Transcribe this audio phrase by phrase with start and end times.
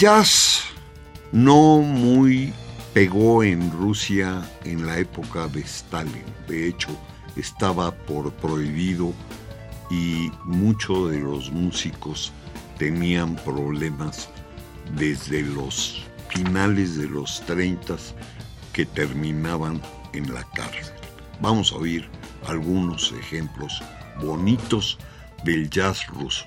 [0.00, 0.62] Jazz
[1.30, 2.54] no muy
[2.94, 6.24] pegó en Rusia en la época de Stalin.
[6.48, 6.88] De hecho,
[7.36, 9.12] estaba por prohibido
[9.90, 12.32] y muchos de los músicos
[12.78, 14.30] tenían problemas
[14.96, 17.96] desde los finales de los 30
[18.72, 19.82] que terminaban
[20.14, 20.94] en la cárcel.
[21.42, 22.08] Vamos a oír
[22.48, 23.82] algunos ejemplos
[24.18, 24.96] bonitos
[25.44, 26.46] del jazz ruso.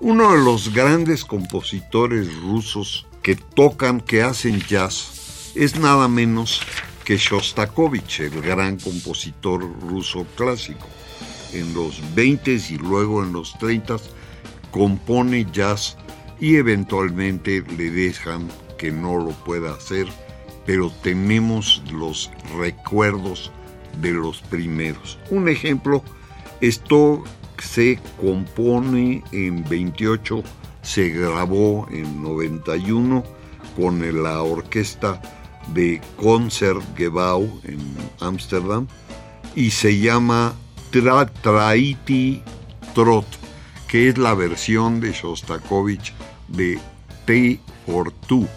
[0.00, 6.60] Uno de los grandes compositores rusos que tocan, que hacen jazz, es nada menos
[7.04, 10.86] que Shostakovich, el gran compositor ruso clásico.
[11.52, 13.96] En los 20 y luego en los 30
[14.70, 15.96] compone jazz
[16.38, 18.48] y eventualmente le dejan
[18.78, 20.06] que no lo pueda hacer,
[20.64, 23.50] pero tenemos los recuerdos
[24.00, 25.18] de los primeros.
[25.30, 26.04] Un ejemplo,
[26.60, 27.24] esto
[27.60, 30.42] se compone en 28,
[30.82, 33.24] se grabó en 91
[33.76, 35.20] con la orquesta
[35.72, 37.78] de Concertgebouw en
[38.20, 38.86] Ámsterdam
[39.54, 40.54] y se llama
[41.42, 42.42] Traiti
[42.94, 43.26] Trot,
[43.86, 46.14] que es la versión de Shostakovich
[46.48, 46.78] de
[47.26, 48.48] T for Two.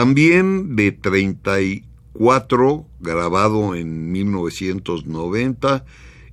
[0.00, 5.84] También de 34, grabado en 1990,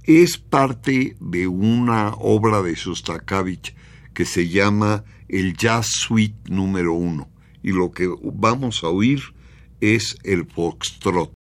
[0.05, 3.75] es parte de una obra de Shostakovich
[4.13, 7.27] que se llama el Jazz Suite número uno.
[7.61, 9.19] Y lo que vamos a oír
[9.81, 11.36] es el foxtrot.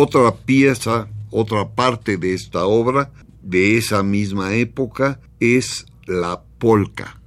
[0.00, 3.10] Otra pieza, otra parte de esta obra,
[3.42, 7.17] de esa misma época, es la polca.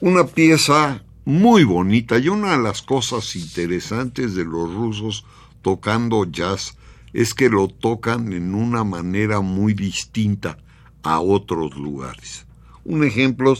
[0.00, 5.24] Una pieza muy bonita y una de las cosas interesantes de los rusos
[5.62, 6.76] tocando jazz
[7.12, 10.58] es que lo tocan en una manera muy distinta
[11.04, 12.44] a otros lugares.
[12.82, 13.54] Un ejemplo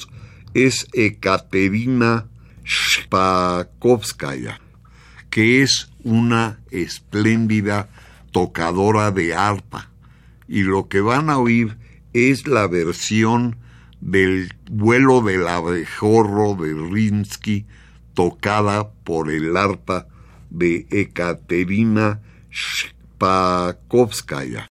[0.54, 2.26] es Ekaterina
[2.64, 4.60] Shpakovskaya,
[5.30, 7.88] que es una espléndida
[8.32, 9.88] tocadora de arpa.
[10.48, 11.78] Y lo que van a oír
[12.12, 13.56] es la versión
[14.04, 17.66] del vuelo del abejorro de Rinsky
[18.12, 20.06] tocada por el arpa
[20.50, 22.20] de Ekaterina
[22.50, 24.68] Shpakovskaya.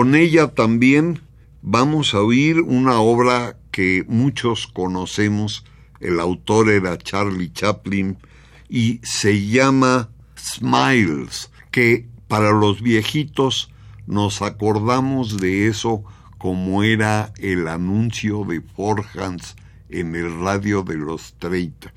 [0.00, 1.20] Con ella también
[1.60, 5.66] vamos a oír una obra que muchos conocemos,
[6.00, 8.16] el autor era Charlie Chaplin,
[8.66, 13.70] y se llama Smiles, que para los viejitos
[14.06, 16.02] nos acordamos de eso
[16.38, 19.54] como era el anuncio de Forhans
[19.90, 21.92] en el radio de los 30.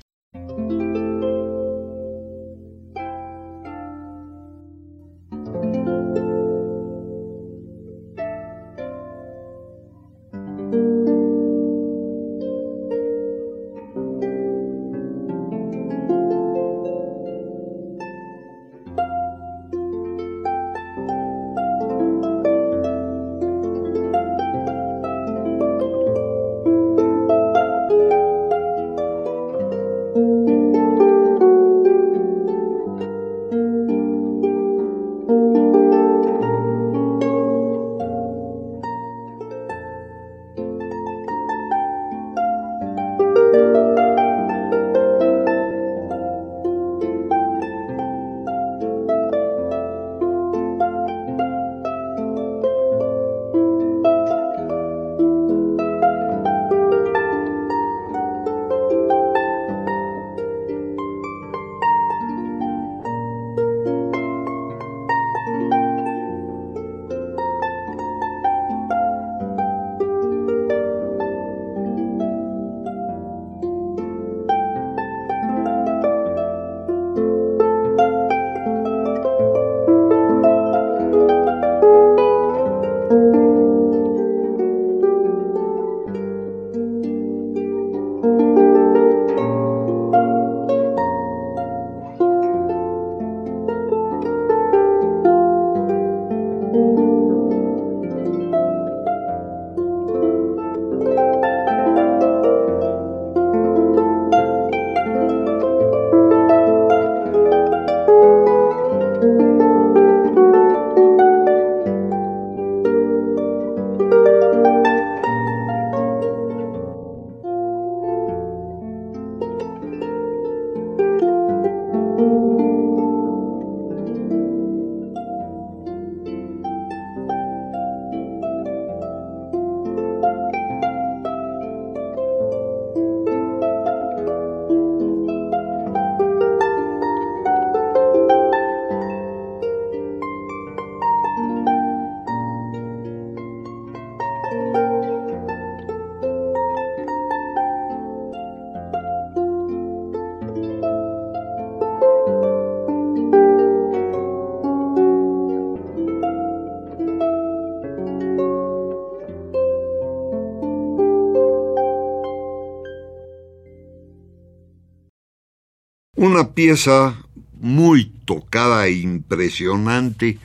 [166.54, 167.16] Pieza
[167.60, 170.38] muy tocada e impresionante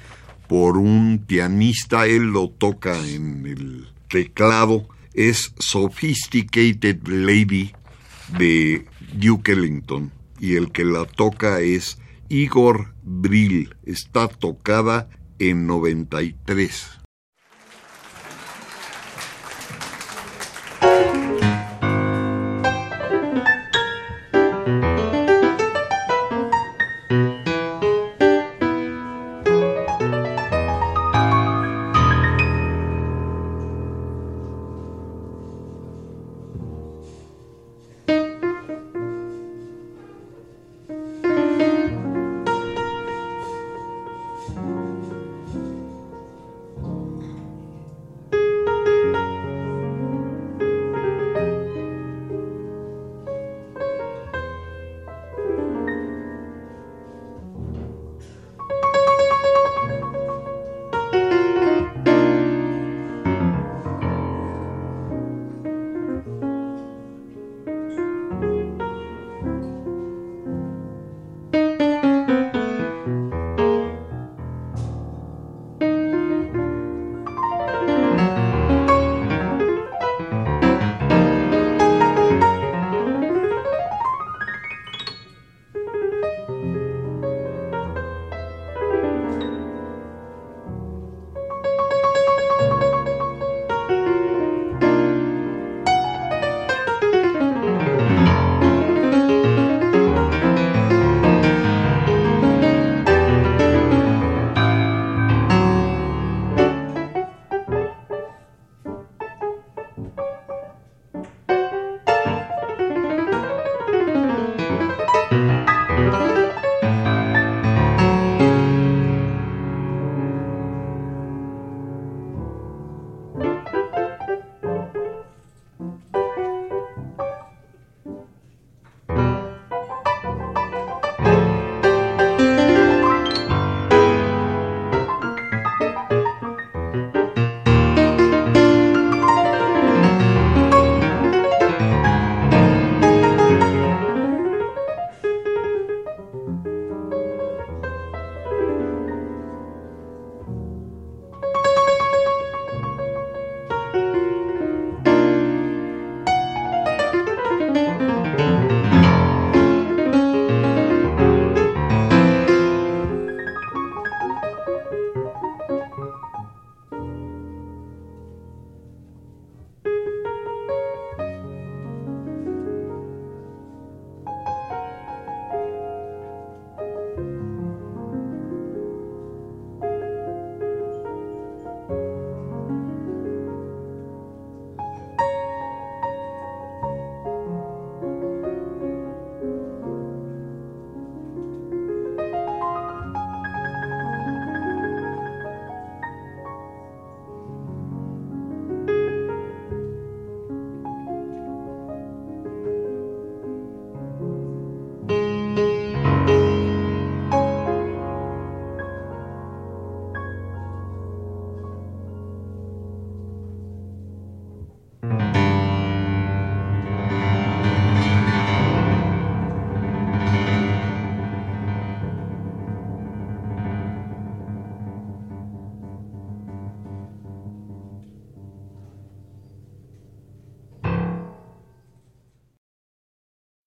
[0.48, 7.72] por un pianista, él lo toca en el teclado, es Sophisticated Lady
[8.38, 13.76] de Duke Ellington y el que la toca es Igor Brill.
[13.86, 16.99] Está tocada en 93.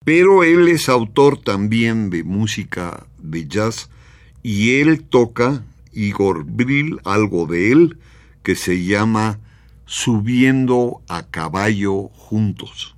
[0.04, 3.88] Pero él es autor también de música de jazz
[4.42, 7.98] y él toca, Igor Brill, algo de él,
[8.42, 9.38] que se llama
[9.84, 12.96] Subiendo a caballo juntos.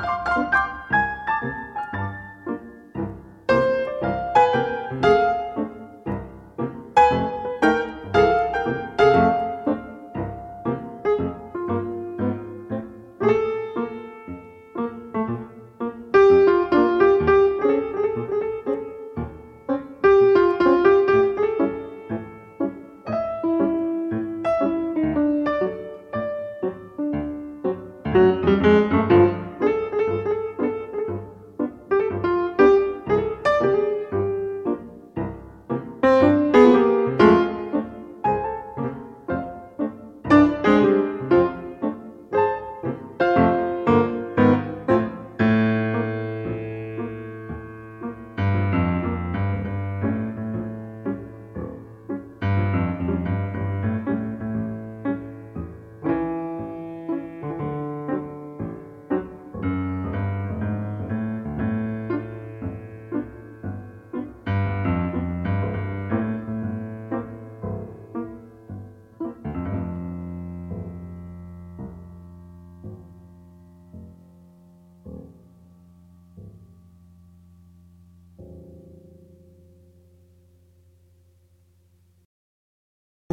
[0.00, 0.59] Música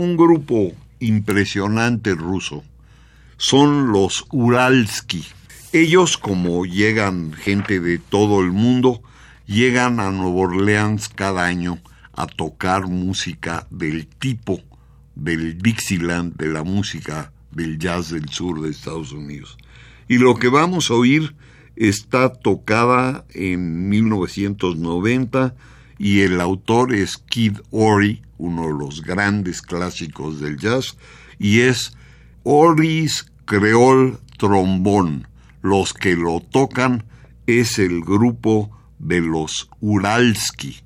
[0.08, 2.64] Un grupo impresionante ruso
[3.36, 5.26] son los Uralski.
[5.74, 9.02] Ellos, como llegan gente de todo el mundo,
[9.48, 11.80] llegan a Nueva Orleans cada año
[12.14, 14.62] a tocar música del tipo
[15.14, 19.58] del Dixieland, de la música del jazz del sur de Estados Unidos.
[20.08, 21.36] Y lo que vamos a oír
[21.76, 25.54] está tocada en 1990
[25.98, 30.98] y el autor es Kid Ory, uno de los grandes clásicos del jazz,
[31.40, 31.94] y es
[32.44, 35.28] Ory's Creole Trombón.
[35.62, 37.04] Los que lo tocan
[37.48, 40.82] es el grupo de los Uralski.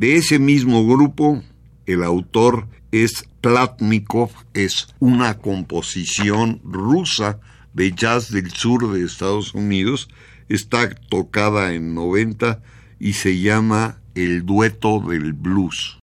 [0.00, 1.42] De ese mismo grupo,
[1.84, 7.38] el autor es Platnikov, es una composición rusa
[7.74, 10.08] de jazz del sur de Estados Unidos,
[10.48, 12.62] está tocada en 90
[12.98, 15.99] y se llama El dueto del blues.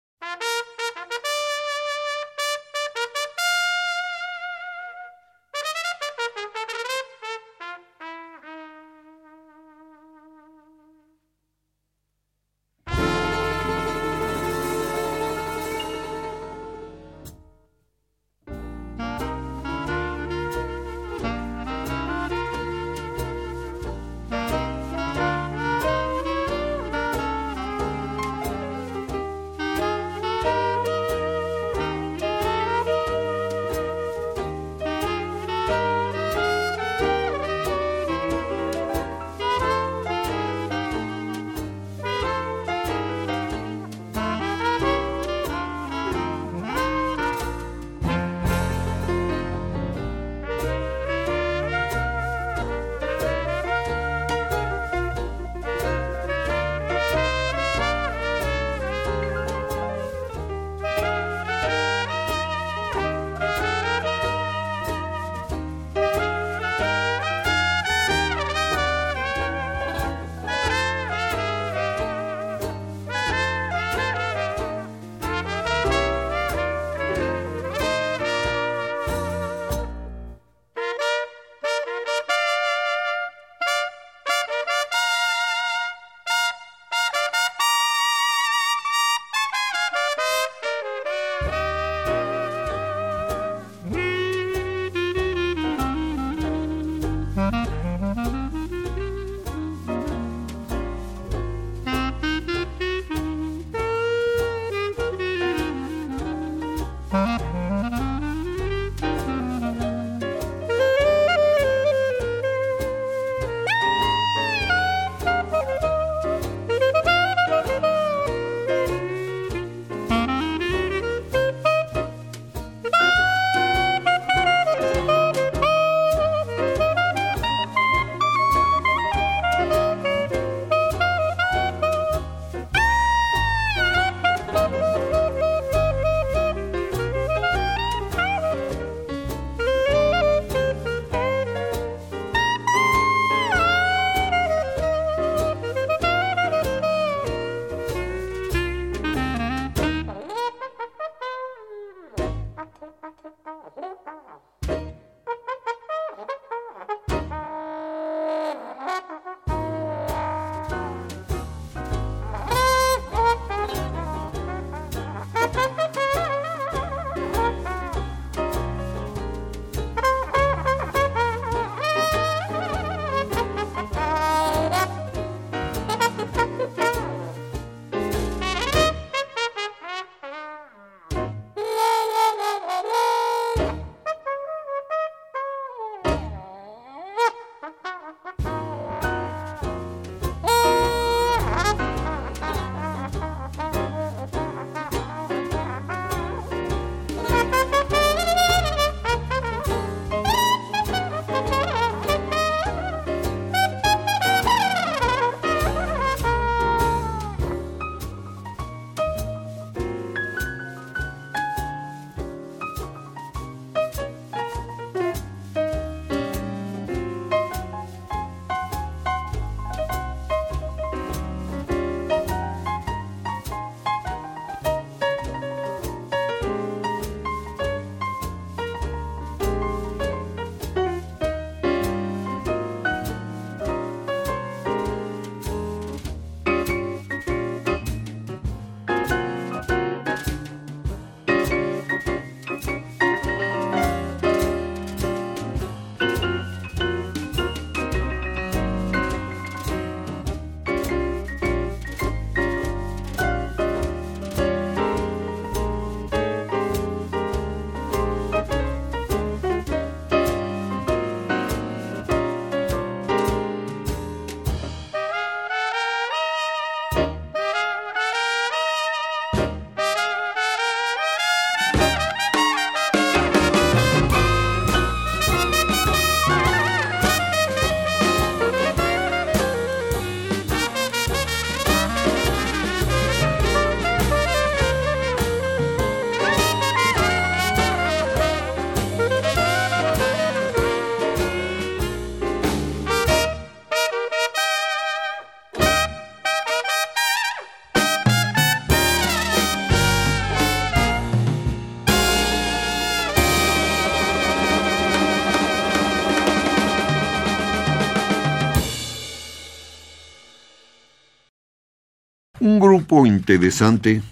[312.53, 314.03] Un grupo interesante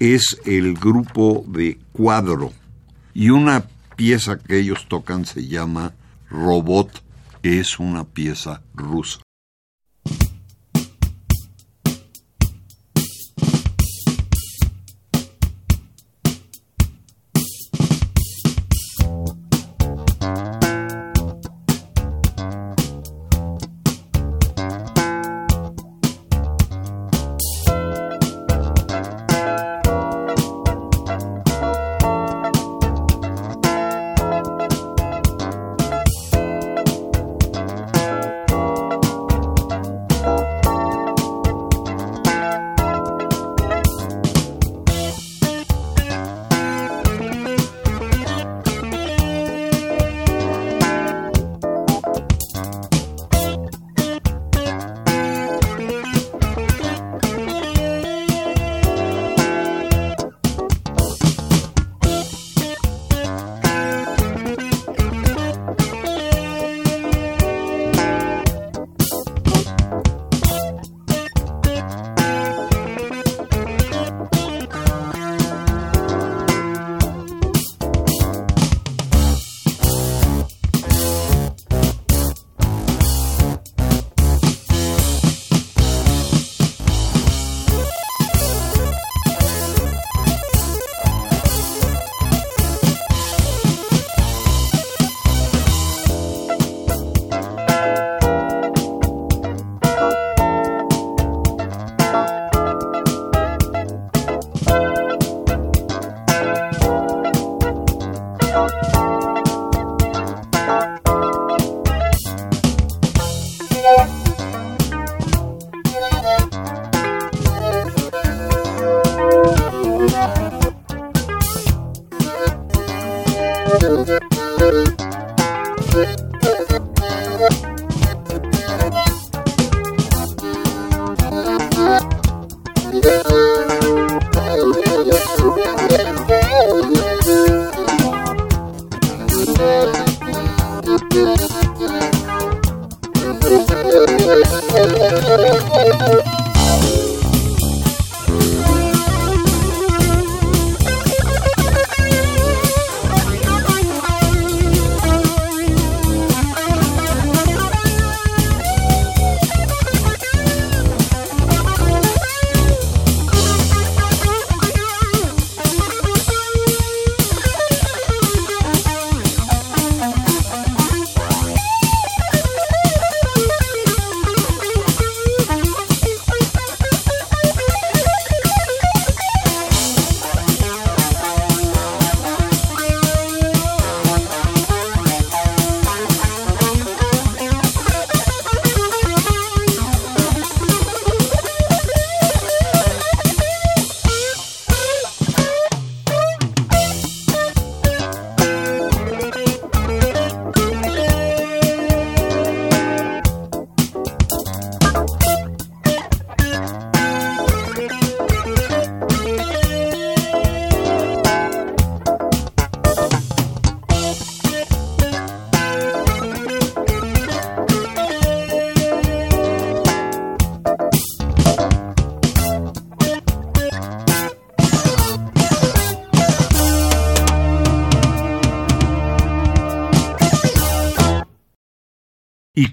[0.00, 2.52] es el grupo de cuadro
[3.14, 5.92] y una pieza que ellos tocan se llama
[6.28, 7.04] Robot,
[7.44, 9.23] es una pieza rusa.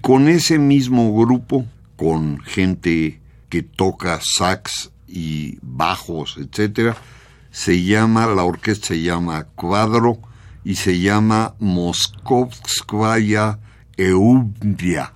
[0.01, 6.97] Con ese mismo grupo, con gente que toca sax y bajos, etcétera,
[7.51, 10.19] se llama, la orquesta se llama Cuadro
[10.63, 13.59] y se llama Moskovskaya
[13.97, 15.13] Eubia.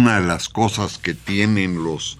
[0.00, 2.16] Una de las cosas que tienen los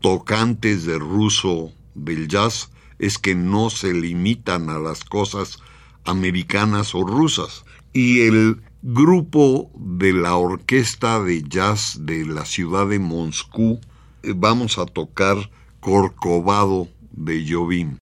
[0.00, 5.58] tocantes de ruso del jazz es que no se limitan a las cosas
[6.04, 7.64] americanas o rusas.
[7.92, 13.80] Y el grupo de la orquesta de jazz de la ciudad de Moscú
[14.22, 15.50] eh, vamos a tocar
[15.80, 17.96] Corcovado de Jobim.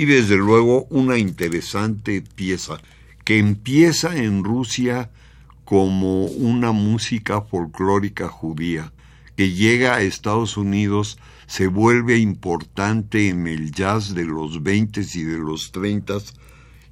[0.00, 2.80] Y desde luego una interesante pieza
[3.22, 5.10] que empieza en Rusia
[5.66, 8.94] como una música folclórica judía,
[9.36, 15.22] que llega a Estados Unidos, se vuelve importante en el jazz de los 20 y
[15.22, 16.14] de los 30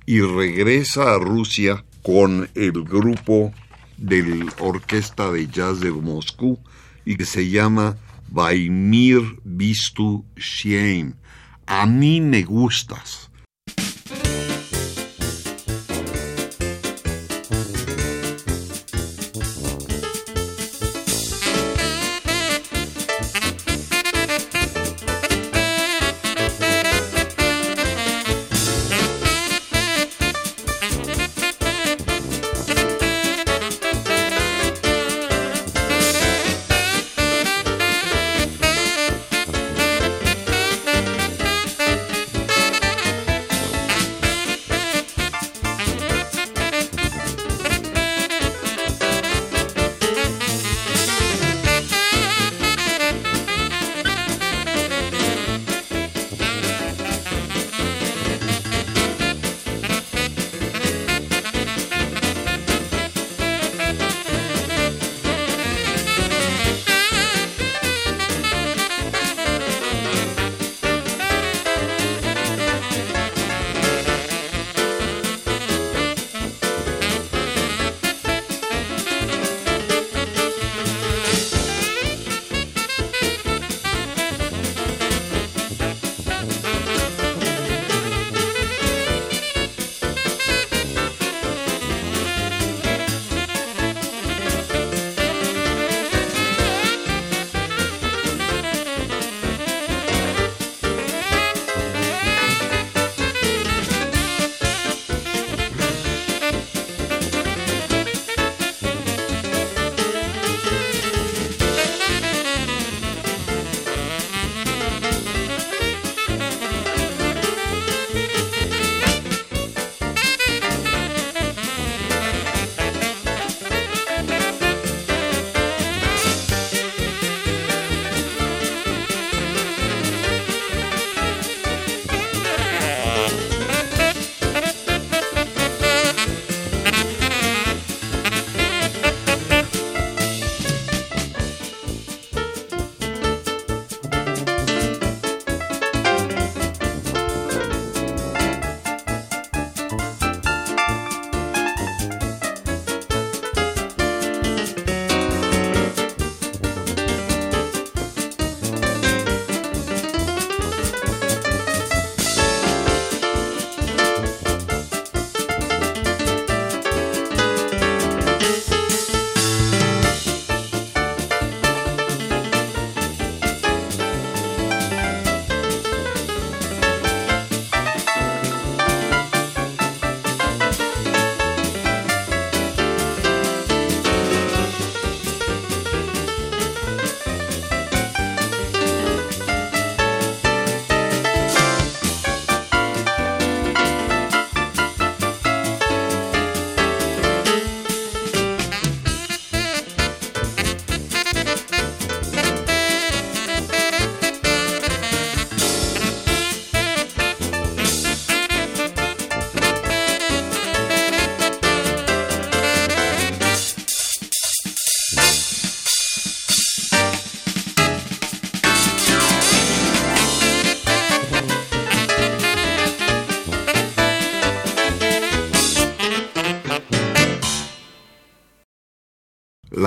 [0.05, 3.55] y regresa a Rusia con el grupo
[3.97, 6.59] de Orquesta de Jazz de Moscú
[7.07, 7.97] y que se llama
[8.29, 11.15] Vaimir Vistu Shame.
[11.71, 13.28] A mí me gustas.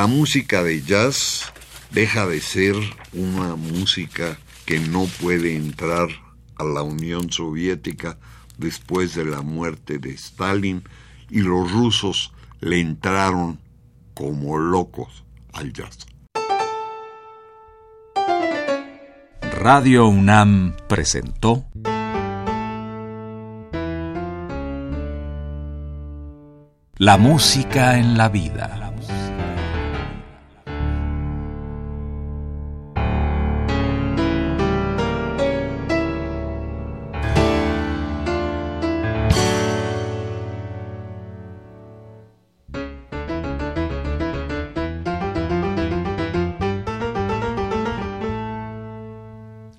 [0.02, 1.54] La música de jazz
[1.92, 2.74] deja de ser
[3.14, 4.36] una música
[4.66, 6.08] que no puede entrar
[6.56, 8.18] a la Unión Soviética
[8.58, 10.82] después de la muerte de Stalin
[11.30, 13.60] y los rusos le entraron
[14.16, 15.24] como locos
[15.54, 16.08] al jazz.
[19.60, 21.68] Radio UNAM presentó
[26.98, 28.81] La música en la vida.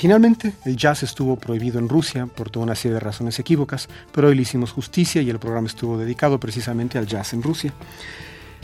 [0.00, 4.28] Originalmente el jazz estuvo prohibido en Rusia por toda una serie de razones equívocas, pero
[4.28, 7.74] hoy le hicimos justicia y el programa estuvo dedicado precisamente al jazz en Rusia.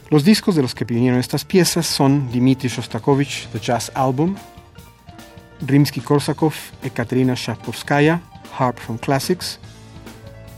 [0.09, 4.35] Los discos de los que vinieron estas piezas son Dmitri Shostakovich, The Jazz Album,
[5.61, 8.23] Rimsky-Korsakov, Ekaterina Shapovskaya,
[8.59, 9.59] Harp from Classics,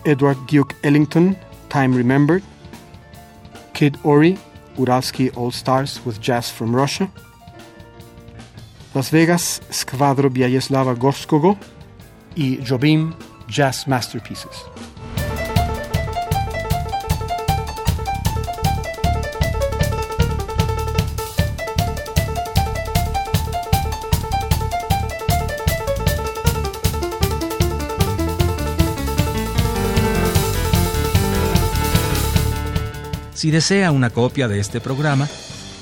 [0.05, 1.37] Edward Duke Ellington,
[1.71, 2.45] Time Remembered,
[3.75, 4.39] Kid Ori,
[4.77, 7.11] Uralsky All Stars with Jazz from Russia,
[8.99, 11.57] las Vegas, Skvadro Vyacheslava Gorskogo
[12.35, 13.15] y Jobim
[13.49, 14.51] Jazz Masterpieces.
[33.33, 35.29] Si desea una copia de este programa,